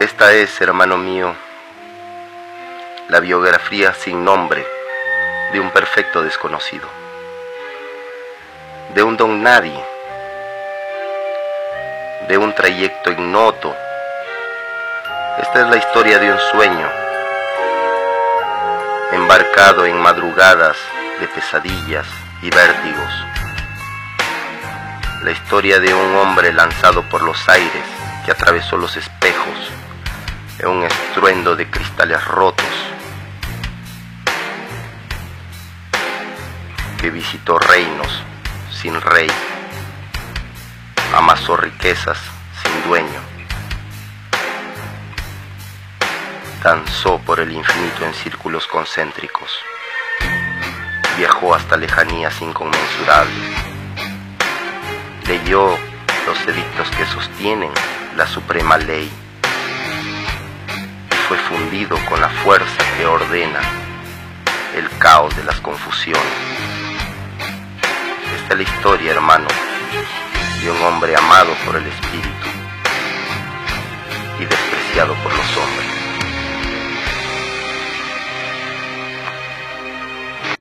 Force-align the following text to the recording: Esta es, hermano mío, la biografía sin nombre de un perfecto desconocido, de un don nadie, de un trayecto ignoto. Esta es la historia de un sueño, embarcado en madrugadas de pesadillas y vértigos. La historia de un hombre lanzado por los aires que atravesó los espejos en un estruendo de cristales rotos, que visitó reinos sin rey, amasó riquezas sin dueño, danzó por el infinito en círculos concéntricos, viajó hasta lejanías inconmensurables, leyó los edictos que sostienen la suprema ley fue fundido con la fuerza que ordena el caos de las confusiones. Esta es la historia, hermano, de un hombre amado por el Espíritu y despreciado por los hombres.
Esta 0.00 0.32
es, 0.32 0.60
hermano 0.60 0.96
mío, 0.96 1.34
la 3.08 3.18
biografía 3.18 3.92
sin 3.94 4.24
nombre 4.24 4.64
de 5.52 5.58
un 5.58 5.72
perfecto 5.72 6.22
desconocido, 6.22 6.88
de 8.94 9.02
un 9.02 9.16
don 9.16 9.42
nadie, 9.42 9.84
de 12.28 12.38
un 12.38 12.54
trayecto 12.54 13.10
ignoto. 13.10 13.74
Esta 15.42 15.62
es 15.62 15.68
la 15.68 15.78
historia 15.78 16.20
de 16.20 16.30
un 16.30 16.38
sueño, 16.52 16.88
embarcado 19.10 19.84
en 19.84 20.00
madrugadas 20.00 20.76
de 21.18 21.26
pesadillas 21.26 22.06
y 22.40 22.50
vértigos. 22.50 23.12
La 25.24 25.32
historia 25.32 25.80
de 25.80 25.92
un 25.92 26.14
hombre 26.14 26.52
lanzado 26.52 27.02
por 27.08 27.22
los 27.22 27.48
aires 27.48 27.84
que 28.24 28.30
atravesó 28.30 28.76
los 28.76 28.96
espejos 28.96 29.72
en 30.58 30.68
un 30.68 30.84
estruendo 30.84 31.54
de 31.54 31.70
cristales 31.70 32.24
rotos, 32.24 32.66
que 37.00 37.10
visitó 37.10 37.58
reinos 37.58 38.22
sin 38.72 39.00
rey, 39.00 39.30
amasó 41.14 41.56
riquezas 41.56 42.18
sin 42.62 42.88
dueño, 42.88 43.20
danzó 46.62 47.18
por 47.18 47.38
el 47.38 47.52
infinito 47.52 48.04
en 48.04 48.14
círculos 48.14 48.66
concéntricos, 48.66 49.60
viajó 51.16 51.54
hasta 51.54 51.76
lejanías 51.76 52.40
inconmensurables, 52.42 53.54
leyó 55.28 55.78
los 56.26 56.40
edictos 56.48 56.90
que 56.96 57.06
sostienen 57.06 57.70
la 58.16 58.26
suprema 58.26 58.76
ley 58.76 59.08
fue 61.48 61.56
fundido 61.56 61.96
con 62.08 62.20
la 62.20 62.28
fuerza 62.28 62.84
que 62.96 63.06
ordena 63.06 63.60
el 64.76 64.88
caos 64.98 65.34
de 65.36 65.44
las 65.44 65.60
confusiones. 65.60 66.22
Esta 68.36 68.54
es 68.54 68.56
la 68.56 68.62
historia, 68.62 69.12
hermano, 69.12 69.48
de 70.62 70.70
un 70.70 70.82
hombre 70.82 71.16
amado 71.16 71.52
por 71.64 71.76
el 71.76 71.86
Espíritu 71.86 72.48
y 74.40 74.44
despreciado 74.44 75.14
por 75.22 75.32
los 75.32 75.56
hombres. 75.56 75.97